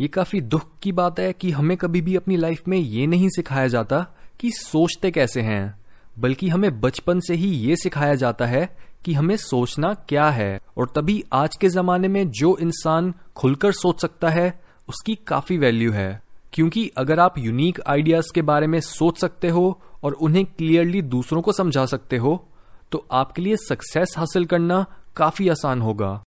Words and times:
ये 0.00 0.08
काफ़ी 0.08 0.40
दुख 0.40 0.66
की 0.82 0.92
बात 0.92 1.20
है 1.20 1.32
कि 1.32 1.50
हमें 1.50 1.76
कभी 1.76 2.00
भी 2.00 2.16
अपनी 2.16 2.36
लाइफ 2.36 2.68
में 2.68 2.78
ये 2.78 3.06
नहीं 3.06 3.28
सिखाया 3.28 3.66
जाता 3.66 4.06
कि 4.40 4.50
सोचते 4.50 5.10
कैसे 5.10 5.40
हैं, 5.40 5.78
बल्कि 6.18 6.48
हमें 6.48 6.80
बचपन 6.80 7.20
से 7.20 7.34
ही 7.34 7.48
ये 7.48 7.76
सिखाया 7.76 8.14
जाता 8.14 8.46
है 8.46 8.76
कि 9.04 9.14
हमें 9.14 9.36
सोचना 9.36 9.92
क्या 10.08 10.28
है। 10.30 10.60
और 10.76 10.92
तभी 10.96 11.24
आज 11.32 11.56
के 11.56 11.68
जमाने 11.68 12.08
में 12.08 12.28
जो 12.30 12.56
इंसान 12.56 13.12
खुलकर 13.36 13.72
सोच 13.72 14.00
सकता 14.00 14.28
है, 14.28 14.60
उसकी 14.88 15.14
काफ़ी 15.14 15.58
वैल्यू 15.58 15.92
है। 15.92 16.22
क्योंकि 16.52 16.90
अगर 16.96 17.20
आप 17.20 17.38
यूनिक 17.38 17.80
आइडियाज़ 17.86 18.32
के 18.34 18.42
बारे 18.42 18.66
में 18.66 18.80
सोच 18.80 19.20
सकते 19.20 19.48
हो 19.48 19.80
और 20.02 20.12
उन्हें 20.12 20.44
क्लियरली 20.46 21.02
दूसरों 21.02 21.42
को 21.42 21.52
समझा 21.52 21.86
सकते 21.86 22.16
हो 22.16 22.48
तो 22.92 23.06
आपके 23.12 23.42
लिए 23.42 23.56
सक्सेस 23.56 24.14
हासिल 24.18 24.44
करना 24.44 24.84
काफ़ी 25.16 25.48
आसान 25.48 25.80
होगा। 25.80 26.22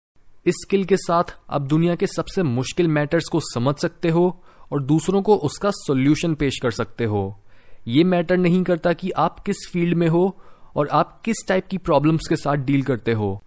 इस 0.46 0.54
स्किल 0.54 0.84
के 0.84 0.96
साथ 0.96 1.34
आप 1.50 1.62
दुनिया 1.62 1.94
के 1.94 2.06
सबसे 2.06 2.42
मुश्किल 2.42 2.88
मैटर्स 2.88 3.24
को 3.24 3.40
समझ 3.40 3.74
सकते 3.74 4.08
हो 4.08 4.42
और 4.72 4.82
दूसरों 4.82 5.22
को 5.22 5.36
उसका 5.36 5.70
सोल्यूशन 5.70 6.34
पेश 6.34 6.58
कर 6.62 6.70
सकते 6.70 7.04
हो। 7.04 7.40
ये 7.88 8.04
मैटर 8.04 8.36
नहीं 8.36 8.62
करता 8.62 8.92
कि 8.92 9.10
आप 9.10 9.40
किस 9.40 9.56
फ़ील्ड 9.72 9.94
में 9.94 10.08
हो 10.08 10.38
और 10.76 10.88
आप 10.88 11.20
किस 11.24 11.46
टाइप 11.48 11.66
की 11.66 11.78
प्रॉब्लम्स 11.78 12.28
के 12.28 12.36
साथ 12.36 12.56
डील 12.56 12.82
करते 12.82 13.12
हो। 13.12 13.42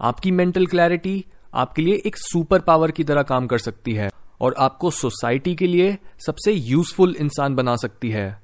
आपकी 0.00 0.30
मेंटल 0.30 0.66
क्लैरिटी 0.66 1.24
आपके 1.54 1.82
लिए 1.82 2.02
एक 2.06 2.16
सुपर 2.16 2.60
पावर 2.60 2.90
की 2.90 3.04
तरह 3.04 3.22
काम 3.22 3.46
कर 3.46 3.58
सकती 3.58 3.92
है 3.92 4.10
और 4.40 4.54
आपको 4.58 4.90
सोसाइटी 4.90 5.54
के 5.54 5.66
लिए 5.66 5.96
सबसे 6.26 6.52
यूजफुल 6.52 7.14
इंसान 7.20 7.54
बना 7.54 7.76
सकती 7.76 8.10
है। 8.10 8.42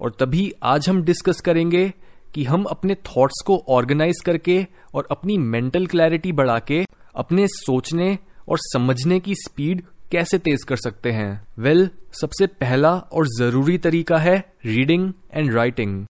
और 0.00 0.16
तभी 0.20 0.52
आज 0.62 0.88
हम 0.88 1.02
डिस्कस 1.02 1.40
करेंगे 1.40 1.92
कि 2.34 2.44
हम 2.44 2.64
अपने 2.64 2.94
थॉट्स 2.94 3.42
को 3.46 3.64
ऑर्गेनाइज 3.68 4.20
करके 4.26 4.66
और 4.94 5.08
अपनी 5.10 5.38
मेंटल 5.38 5.86
क्लैरिटी 5.86 6.32
बढ़ा 6.32 6.58
के 6.58 6.84
अपने 7.16 7.46
सोचने 7.48 8.18
और 8.48 8.58
समझने 8.58 9.20
की 9.20 9.34
स्पीड 9.34 9.82
कैसे 10.12 10.38
तेज 10.38 10.62
कर 10.62 10.76
सकते 10.76 11.10
हैं? 11.10 11.46
वेल 11.58 11.86
well, 11.86 12.20
सबसे 12.20 12.46
पहला 12.46 12.94
और 12.94 13.26
ज़रूरी 13.26 13.78
तरीका 13.78 14.16
है 14.16 14.52
रीडिंग 14.64 15.12
एंड 15.34 15.52
राइटिंग। 15.52 16.06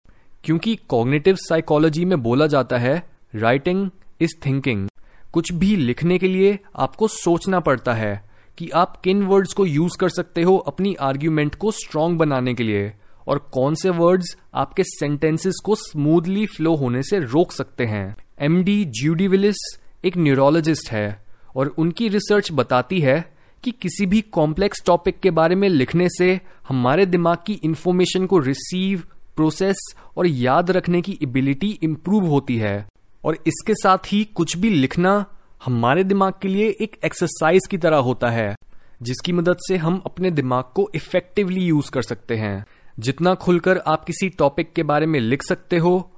क्योंकि 0.44 0.76
कॉग्निटिव 0.76 1.36
साइकोलॉजी 1.36 2.06
में 2.06 2.24
बोला 2.24 2.48
जाता 2.48 2.78
है 2.78 3.10
राइटिंग 3.36 3.90
इज़ 4.22 4.46
थिंकिंग। 4.46 4.90
कुछ 5.34 5.52
भी 5.52 5.76
लिखने 5.76 6.18
के 6.18 6.28
लिए 6.28 6.60
आपको 6.76 7.08
सोचना 7.08 7.60
पड़ता 7.60 7.94
है 7.94 8.30
कि 8.58 8.70
आप 8.70 9.02
किन 9.02 9.24
वर्ड्स 9.24 9.54
को 9.54 9.66
यूज़ 9.66 9.98
कर 10.00 10.10
सकते 10.10 10.42
हो 10.42 10.58
अपनी 10.58 10.96
आर्ग्यूमेंट 10.96 11.56
को 11.56 11.72
स्ट्रांग 11.72 12.18
बनाने 12.18 12.54
के 12.54 12.64
लिए 12.64 12.94
और 13.28 13.38
कौन 13.38 13.76
से 13.76 13.90
वर्ड्स 13.90 14.38
आपके 14.56 14.84
सेंटेंसेस 14.84 15.56
को 15.66 15.76
स्मूथली 15.76 16.46
फ्लो 16.46 16.76
होने 16.76 17.04
से 17.04 17.20
रोक 17.20 17.52
सकते 17.52 17.86
हैं। 17.86 18.16
एमडी 18.40 18.86
ज्यूडी 18.86 19.28
विलिस 19.28 19.81
एक 20.06 20.18
न्यूरोलॉजिस्ट 20.18 20.92
है 20.92 21.26
और 21.56 21.68
उनकी 21.68 22.08
रिसर्च 22.08 22.52
बताती 22.52 23.00
है 23.00 23.34
कि 23.64 23.72
किसी 23.72 24.06
भी 24.06 24.22
कॉम्प्लेक्स 24.22 24.84
टॉपिक 24.86 25.20
के 25.20 25.32
बारे 25.32 25.56
में 25.56 25.70
लिखने 25.70 26.08
से 26.10 26.42
हमारे 26.68 27.06
दिमाग 27.06 27.38
की 27.46 27.54
इंफॉर्मेशन 27.54 28.26
को 28.26 28.40
रिसीव 28.40 29.04
प्रोसेस 29.36 29.96
और 30.18 30.28
याद 30.28 30.72
रखने 30.72 31.02
की 31.02 31.20
एबिलिटी 31.24 31.80
इम्प्रूव 31.84 32.26
होती 32.26 32.58
है। 32.58 32.88
और 33.24 33.38
इसके 33.48 33.74
साथ 33.74 33.98
ही 34.08 34.24
कुछ 34.24 34.58
भी 34.58 34.70
लिखना 34.70 35.26
हमारे 35.66 36.04
दिमाग 36.04 36.34
के 36.42 36.48
लिए 36.48 36.76
एक 36.82 37.00
एक्सरसाइज 37.06 37.62
की 37.72 37.78
तरह 37.78 37.98
होता 37.98 38.30
है, 38.30 38.56
जिसकी 39.02 39.34
मदद 39.34 39.58
से 39.68 39.78
हम 39.78 40.02
अपने 40.06 40.32
दिमाग 40.32 40.64
को 40.64 40.90
इफेक्टिवली 40.96 41.62
यूज़ 41.62 41.92
कर 41.92 42.02
सकते 42.02 42.36
हैं। 42.36 42.66
जितना 43.00 43.36
खुलकर 43.36 43.78
आप 43.78 44.06
किसी 44.06 44.30
टॉपिक 44.30 44.74
के 44.74 44.84
बारे 44.84 45.06
में 45.06 45.20
लिख 45.20 45.44
सकते 45.44 45.78
हो 45.78 46.11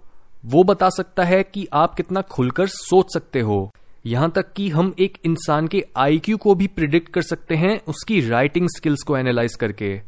वो 0.45 0.63
बता 0.63 0.89
सकता 0.89 1.23
है 1.23 1.44
कि 1.44 1.67
आप 1.73 1.95
कितना 1.95 2.22
खुलकर 2.22 2.67
सोच 2.67 3.13
सकते 3.13 3.39
हो। 3.39 3.72
यहाँ 4.05 4.31
तक 4.31 4.53
कि 4.53 4.69
हम 4.69 4.95
एक 5.00 5.17
इंसान 5.25 5.67
के 5.67 5.85
आईक्यू 5.97 6.38
को 6.38 6.55
भी 6.55 6.67
प्रिडिक्ट 6.67 7.09
कर 7.09 7.22
सकते 7.22 7.55
हैं 7.55 7.81
उसकी 7.88 8.30
राइटिंग 8.30 8.67
स्किल्स 8.67 9.02
को 9.02 9.17
एनालाइज 9.17 9.55
करके। 9.55 10.02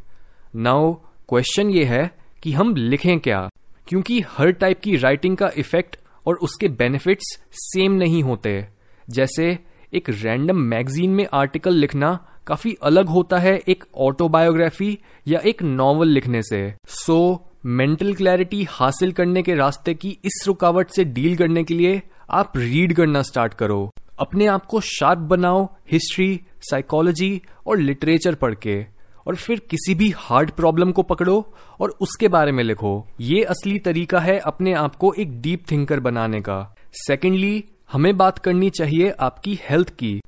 नाउ 0.56 0.94
क्वेश्चन 1.30 1.70
ये 1.70 1.84
है 1.86 2.18
कि 2.44 2.52
हम 2.52 2.76
लिखें 2.76 3.20
क्या? 3.20 3.50
क्योंकि 3.88 4.22
हर 4.22 4.52
टाइप 4.52 4.80
की 4.80 4.98
राइटिंग 4.98 5.38
का 5.38 5.52
इफ़ेक्ट 5.58 5.98
और 6.26 6.36
उसके 6.36 6.68
बेनिफिट्स 6.68 7.40
सेम 7.52 7.92
नहीं 7.92 8.24
होते। 8.24 8.68
जैसे, 9.10 9.60
एक 9.94 10.10
रैंडम 10.10 10.58
मैगजीन 10.58 11.10
में 11.10 11.28
आर्टिकल 11.34 11.74
लिखना 11.74 12.28
काफ़ी 12.48 12.78
अलग 12.84 13.08
होता 13.10 13.38
है 13.38 13.58
एक 13.68 13.84
ऑटोबायोग्राफी 13.98 15.00
या 15.28 15.40
एक 15.40 15.64
नॉवल 15.64 16.08
लिखने 16.08 16.44
से। 16.44 16.74
सो 16.88 17.50
मेंटल 17.68 18.14
क्लैरिटी 18.14 18.68
हासिल 18.70 19.12
करने 19.12 19.44
के 19.44 19.56
रास्ते 19.56 19.94
की 19.94 20.10
इस 20.10 20.44
रुकावट 20.48 20.90
से 20.90 21.04
डील 21.04 21.36
करने 21.36 21.64
के 21.64 21.74
लिए 21.74 22.02
आप 22.30 22.54
रीड 22.56 22.94
करना 22.94 23.22
स्टार्ट 23.22 23.54
करो। 23.54 23.92
अपने 24.20 24.46
आप 24.46 24.66
को 24.66 24.82
शार्प 24.82 25.20
बनाओ, 25.20 25.76
हिस्ट्री, 25.92 26.42
साइकोलॉजी 26.62 27.42
और 27.68 27.78
लिटरेचर 27.78 28.36
पढ़ 28.36 28.56
के। 28.56 28.86
और 29.28 29.36
फिर 29.36 29.60
किसी 29.60 29.96
भी 29.96 30.14
हार्ड 30.18 30.52
प्रॉब्लम 30.52 30.92
को 30.92 31.04
पकड़ो 31.04 31.54
और 31.80 31.90
उसके 32.02 32.28
बारे 32.28 32.52
में 32.52 32.64
लिखो। 32.64 33.08
ये 33.22 33.44
असली 33.44 33.80
तरीका 33.80 34.20
है 34.20 34.40
अपने 34.40 34.74
आप 34.74 34.96
को 34.96 35.14
एक 35.14 35.42
डीप 35.42 35.64
थिंकर 35.72 36.00
बनाने 36.00 36.42
का। 36.42 36.76
सेकेंडली, 36.94 37.64
हमें 37.92 38.18
बात 38.18 38.40
करनी 38.40 38.70
चाहिए 38.70 39.10
आपकी 39.10 39.60
हेल्थ 39.70 39.90
की। 39.90 40.22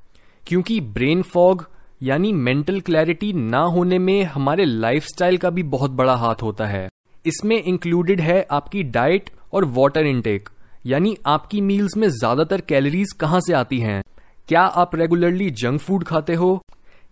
क्योंकि 0.48 0.82
ब्रेन 0.82 1.22
फॉग, 1.22 1.70
यानी 2.04 2.34
मेंटल 2.34 2.80
क्लैरिटी 2.80 3.34
ना 3.34 3.60
होने 3.60 4.00
में 4.00 4.24
हमारे 4.24 4.66
लाइफस्टाइल 4.66 5.38
का 5.38 5.50
भी 5.50 5.64
बहुत 5.64 5.92
बड़ा 5.92 6.16
हाथ 6.16 6.36
होता 6.36 6.66
है। 6.66 6.90
इसमें 7.26 7.62
इंक्लूडेड 7.62 8.22
है 8.22 8.46
आपकी 8.52 8.84
डाइट 8.84 9.30
और 9.54 9.66
वाटर 9.74 10.06
इनटेक 10.06 10.50
यानी 10.86 11.16
आपकी 11.26 11.62
मील्स 11.62 11.98
में 11.98 12.08
ज़्यादातर 12.10 12.62
कैलोरीज 12.62 13.12
कहाँ 13.20 13.40
से 13.40 13.54
आती 13.54 13.80
हैं? 13.80 14.02
क्या 14.50 14.62
आप 14.62 14.96
रेगुलरली 14.96 15.50
जंक 15.52 15.82
फ़ूड 15.82 16.04
खाते 16.04 16.34
हो? 16.34 16.60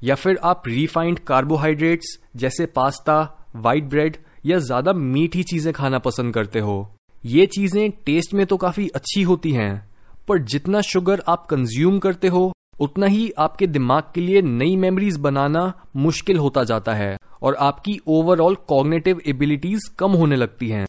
या 0.03 0.15
फिर 0.15 0.37
आप 0.43 0.67
रिफाइंड 0.67 1.19
कार्बोहाइड्रेट्स 1.19 2.17
जैसे 2.35 2.65
पास्ता 2.65 3.17
व्हाइट 3.55 3.83
ब्रेड 3.83 4.17
या 4.45 4.59
ज़्यादा 4.59 4.93
मीठी 4.93 5.43
चीज़ें 5.43 5.73
खाना 5.73 5.99
पसंद 5.99 6.33
करते 6.33 6.59
हो? 6.59 6.77
ये 7.25 7.45
चीज़ें 7.47 7.89
टेस्ट 8.05 8.33
में 8.33 8.45
तो 8.45 8.57
काफ़ी 8.57 8.87
अच्छी 8.95 9.21
होती 9.23 9.51
हैं, 9.51 9.89
पर 10.27 10.39
जितना 10.43 10.81
शुगर 10.83 11.23
आप 11.27 11.45
कंज्यूम 11.45 11.99
करते 11.99 12.27
हो 12.27 12.51
उतना 12.79 13.05
ही 13.05 13.29
आपके 13.37 13.67
दिमाग 13.67 14.03
के 14.15 14.21
लिए 14.21 14.41
नई 14.41 14.75
मेमोरीज 14.75 15.17
बनाना 15.17 15.71
मुश्किल 15.95 16.37
होता 16.37 16.63
जाता 16.63 16.93
है 16.93 17.15
और 17.41 17.55
आपकी 17.59 17.99
ओवरऑल 18.07 18.55
कॉग्नेटिव 18.67 19.21
एबिलिटीज 19.27 19.87
कम 19.99 20.11
होने 20.11 20.35
लगती 20.35 20.69
हैं। 20.69 20.85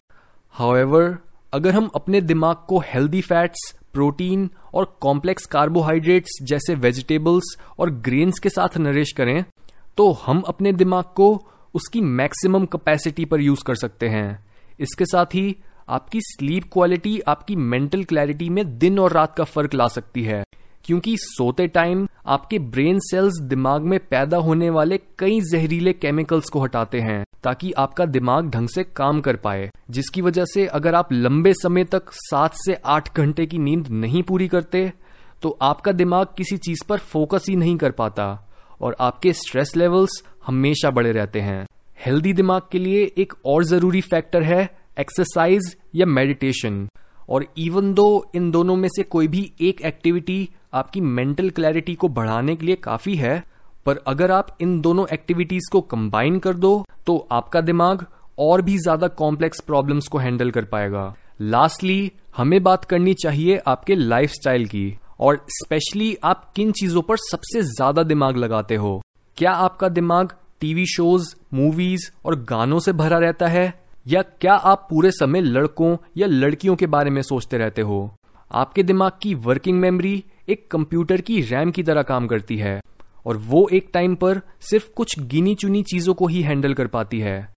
हाउएवर 0.55 1.17
अगर 1.53 1.73
हम 1.73 1.89
अपने 1.95 2.21
दिमाग 2.21 2.55
को 2.67 2.79
हेल्दी 2.85 3.21
फैट्स 3.21 3.71
प्रोटीन 3.93 4.49
और 4.73 4.97
कॉम्प्लेक्स 5.01 5.45
कार्बोहाइड्रेट्स 5.45 6.37
जैसे 6.43 6.75
वेजिटेबल्स 6.75 7.55
और 7.79 7.89
ग्रेन्स 8.01 8.39
के 8.39 8.49
साथ 8.49 8.77
नरिश 8.77 9.11
करें 9.11 9.43
तो 9.97 10.11
हम 10.25 10.41
अपने 10.47 10.73
दिमाग 10.73 11.03
को 11.15 11.29
उसकी 11.75 12.01
मैक्सिमम 12.01 12.65
कैपेसिटी 12.65 13.25
पर 13.25 13.41
यूज़ 13.41 13.63
कर 13.63 13.75
सकते 13.75 14.07
हैं। 14.07 14.45
इसके 14.79 15.05
साथ 15.05 15.35
ही 15.35 15.55
आपकी 15.89 16.19
स्लीप 16.21 16.63
क्वालिटी 16.73 17.19
आपकी 17.27 17.55
मेंटल 17.55 18.03
क्लैरिटी 18.03 18.49
में 18.49 18.77
दिन 18.77 18.99
और 18.99 19.13
रात 19.13 19.35
का 19.35 19.43
फ़र्क 19.43 19.73
ला 19.73 19.87
सकती 19.87 20.23
है। 20.23 20.43
क्योंकि 20.87 21.15
सोते 21.17 21.67
टाइम 21.67 22.07
आपके 22.25 22.57
ब्रेन 22.59 22.99
सेल्स 23.01 23.39
दिमाग 23.43 23.81
में 23.83 23.99
पैदा 24.01 24.37
होने 24.37 24.69
वाले 24.69 24.99
कई 25.19 25.39
जहरीले 25.43 25.93
केमिकल्स 25.93 26.49
को 26.49 26.59
हटाते 26.59 26.99
हैं, 26.99 27.23
ताकि 27.43 27.71
आपका 27.77 28.05
दिमाग 28.05 28.49
ढंग 28.49 28.69
से 28.69 28.83
काम 28.85 29.19
कर 29.21 29.35
पाए, 29.37 29.69
जिसकी 29.89 30.21
वजह 30.21 30.45
से 30.45 30.65
अगर 30.67 30.95
आप 30.95 31.11
लंबे 31.13 31.53
समय 31.53 31.83
तक 31.85 32.11
सात 32.11 32.53
से 32.55 32.77
आठ 32.85 33.17
घंटे 33.17 33.45
की 33.45 33.57
नींद 33.59 33.87
नहीं 33.87 34.23
पूरी 34.23 34.47
करते 34.47 34.91
तो 35.41 35.57
आपका 35.61 35.91
दिमाग 35.91 36.27
किसी 36.37 36.57
चीज़ 36.57 36.79
पर 36.89 36.97
फोकस 36.99 37.45
ही 37.49 37.55
नहीं 37.55 37.75
कर 37.77 37.91
पाता, 37.93 38.25
और 38.81 38.95
आपके 38.99 39.33
स्ट्रेस 39.33 39.75
लेवल्स 39.77 40.23
हमेशा 40.47 40.89
बढ़े 40.91 41.11
रहते 41.11 41.39
हैं। 41.41 41.65
हेल्दी 41.99 42.33
दिमाग 42.33 42.61
के 42.71 42.79
लिए 42.79 43.03
एक 43.17 43.33
और 43.45 43.63
ज़रूरी 43.65 44.01
फैक्टर 44.03 44.43
है 44.43 44.69
एक्सरसाइज 44.99 45.75
या 45.95 46.05
मेडिटेशन, 46.07 46.87
और 47.29 47.45
इवन 47.57 47.93
दो 47.93 48.31
इन 48.35 48.49
दोनों 48.51 48.75
में 48.75 48.87
से 48.89 49.03
कोई 49.05 49.27
भी 49.27 49.51
एक 49.61 49.81
एक्टिविटी 49.81 50.47
आपकी 50.73 51.01
मेंटल 51.01 51.49
क्लैरिटी 51.49 51.95
को 51.95 52.07
बढ़ाने 52.09 52.55
के 52.55 52.65
लिए 52.65 52.75
काफ़ी 52.75 53.15
है, 53.15 53.43
पर 53.85 53.97
अगर 54.07 54.31
आप 54.31 54.55
इन 54.61 54.79
दोनों 54.81 55.05
एक्टिविटीज़ 55.13 55.69
को 55.71 55.81
कंबाइन 55.83 56.39
कर 56.39 56.53
दो 56.55 56.85
तो 57.05 57.17
आपका 57.31 57.61
दिमाग 57.61 58.05
और 58.37 58.61
भी 58.61 58.77
ज़्यादा 58.77 59.07
कॉम्प्लेक्स 59.09 59.59
प्रॉब्लम्स 59.61 60.07
को 60.07 60.17
हैंडल 60.17 60.51
कर 60.51 60.65
पाएगा। 60.65 61.13
लास्टली 61.41 62.11
हमें 62.37 62.61
बात 62.63 62.85
करनी 62.85 63.13
चाहिए 63.15 63.57
आपके 63.67 63.95
लाइफस्टाइल 63.95 64.65
की, 64.67 64.97
और 65.19 65.45
स्पेशली 65.51 66.15
आप 66.23 66.51
किन 66.55 66.71
चीज़ों 66.71 67.01
पर 67.01 67.17
सबसे 67.21 67.61
ज़्यादा 67.63 68.03
दिमाग 68.03 68.37
लगाते 68.37 68.75
हो। 68.75 69.01
क्या 69.37 69.51
आपका 69.53 69.89
दिमाग 69.89 70.33
टीवी 70.61 70.85
शोज़ 70.87 71.33
मूवीज़ 71.53 72.09
और 72.25 72.35
गानों 72.43 72.79
से 72.79 72.93
भरा 72.93 73.17
रहता 73.19 73.47
है, 73.47 73.73
या 74.05 74.21
क्या 74.21 74.53
आप 74.53 74.87
पूरे 74.89 75.11
समय 75.13 75.41
लड़कों 75.41 75.95
या 76.17 76.27
लड़कियों 76.27 76.75
के 76.75 76.87
बारे 76.87 77.09
में 77.09 77.21
सोचते 77.23 77.57
रहते 77.57 77.81
हो? 77.81 77.99
आपके 78.51 78.83
दिमाग 78.83 79.11
की 79.21 79.33
वर्किंग 79.35 79.79
मेमोरी 79.79 80.23
एक 80.49 80.71
कंप्यूटर 80.71 81.21
की 81.21 81.41
रैम 81.41 81.71
की 81.71 81.83
तरह 81.83 82.01
काम 82.01 82.27
करती 82.27 82.57
है 82.57 82.79
और 83.25 83.37
वो 83.37 83.67
एक 83.73 83.89
टाइम 83.93 84.15
पर 84.15 84.41
सिर्फ़ 84.61 84.89
कुछ 84.95 85.19
गिनी 85.19 85.55
चुनी 85.55 85.83
चीज़ों 85.83 86.13
को 86.13 86.27
ही 86.27 86.41
हैंडल 86.41 86.73
कर 86.73 86.87
पाती 86.87 87.19
है। 87.19 87.49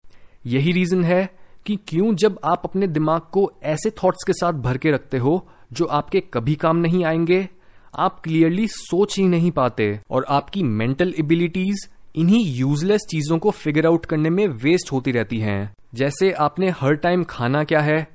यही 0.46 0.72
रीजन 0.72 1.04
है 1.04 1.28
कि 1.66 1.78
क्यों 1.88 2.14
जब 2.14 2.38
आप 2.44 2.62
अपने 2.64 2.86
दिमाग 2.86 3.20
को 3.32 3.52
ऐसे 3.62 3.90
थॉट्स 3.90 4.24
के 4.26 4.32
साथ 4.32 4.52
भर 4.52 4.78
के 4.78 4.90
रखते 4.90 5.18
हो 5.18 5.48
जो 5.72 5.84
आपके 5.84 6.20
कभी 6.20 6.54
काम 6.54 6.76
नहीं 6.76 7.04
आएँगे, 7.04 7.48
आप 7.98 8.20
क्लियरली 8.20 8.66
सोच 8.68 9.18
ही 9.18 9.28
नहीं 9.28 9.50
पाते 9.50 10.00
और 10.10 10.26
आपकी 10.28 10.62
मेंटल 10.62 11.14
एबिलिटीज 11.18 11.88
इन्हीं 12.16 12.44
यूजलेस 12.54 13.00
चीज़ों 13.10 13.38
को 13.38 13.50
फिगर 13.50 13.86
आउट 13.86 14.06
करने 14.06 14.30
में 14.30 14.46
वेस्ट 14.48 14.92
होती 14.92 15.12
रहती 15.12 15.38
हैं। 15.38 15.72
जैसे 15.94 16.32
आपने 16.32 16.68
हर 16.70 16.94
टाइम 16.94 17.24
खाना 17.24 17.64
क्या 17.64 17.80
है, 17.80 18.06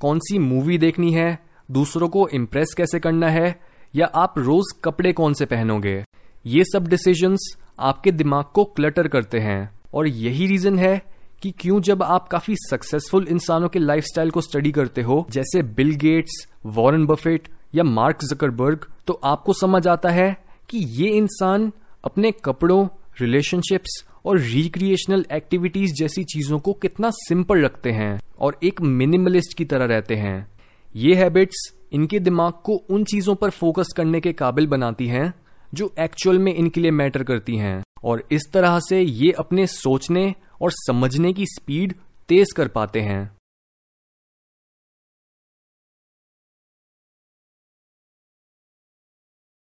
कौन 0.00 0.18
सी 0.18 0.38
मूवी 0.38 0.78
देखनी 0.78 1.12
है, 1.12 1.38
दूसरों 1.70 2.08
को 2.08 2.28
इम्प्रेस 2.28 2.74
कैसे 2.76 3.00
करना 3.00 3.28
है 3.28 3.73
या 3.96 4.06
आप 4.06 4.34
रोज 4.38 4.64
कपड़े 4.84 5.12
कौन 5.12 5.34
से 5.34 5.44
पहनोगे? 5.44 6.04
ये 6.46 6.64
सब 6.64 6.88
डिसीजंस 6.88 7.56
आपके 7.80 8.12
दिमाग 8.12 8.44
को 8.54 8.64
क्लटर 8.64 9.08
करते 9.08 9.38
हैं। 9.38 9.70
और 9.94 10.06
यही 10.06 10.46
रीजन 10.46 10.78
है 10.78 11.02
कि 11.42 11.50
क्यों 11.50 11.80
जब 11.80 12.02
आप 12.02 12.28
काफ़ी 12.28 12.54
सक्सेसफुल 12.56 13.26
इंसानों 13.28 13.68
के 13.68 13.78
लाइफस्टाइल 13.78 14.30
को 14.30 14.40
स्टडी 14.40 14.72
करते 14.72 15.02
हो, 15.02 15.26
जैसे 15.30 15.62
बिल 15.62 15.94
गेट्स 15.94 16.46
वॉरेन 16.66 17.06
बफेट 17.06 17.48
या 17.74 17.84
मार्क 17.84 18.24
जकरबर्ग 18.24 18.86
तो 19.06 19.20
आपको 19.24 19.52
समझ 19.52 19.86
आता 19.88 20.10
है 20.10 20.44
कि 20.68 20.78
ये 20.78 21.08
इंसान 21.08 21.72
अपने 22.04 22.32
कपड़ों 22.44 22.86
रिलेशनशिप्स 23.20 24.04
और 24.24 24.38
रिक्रिएशनल 24.38 25.24
एक्टिविटीज़ 25.32 25.92
जैसी 25.94 26.24
चीज़ों 26.24 26.58
को 26.58 26.72
कितना 26.72 27.10
सिंपल 27.10 27.64
रखते 27.64 27.90
हैं 27.90 28.20
और 28.38 28.58
एक 28.62 28.80
मिनिमलिस्ट 28.80 29.56
की 29.58 29.64
तरह 29.64 29.84
रहते 29.84 30.14
हैं। 30.14 30.53
ये 30.96 31.14
हैबिट्स 31.14 31.74
इनके 31.92 32.18
दिमाग 32.18 32.52
को 32.64 32.74
उन 32.74 33.04
चीज़ों 33.04 33.34
पर 33.34 33.50
फोकस 33.50 33.88
करने 33.96 34.20
के 34.20 34.32
काबिल 34.32 34.66
बनाती 34.66 35.06
हैं, 35.06 35.34
जो 35.74 35.94
एक्चुअल 36.00 36.38
में 36.38 36.54
इनके 36.54 36.80
लिए 36.80 36.90
मैटर 36.90 37.22
करती 37.22 37.56
हैं। 37.56 37.82
और 38.04 38.28
इस 38.32 38.42
तरह 38.52 38.78
से 38.78 39.00
ये 39.00 39.32
अपने 39.32 39.66
सोचने 39.66 40.34
और 40.62 40.70
समझने 40.70 41.32
की 41.32 41.46
स्पीड 41.46 41.94
तेज 42.28 42.46
कर 42.56 42.68
पाते 42.68 43.00
हैं। 43.00 43.36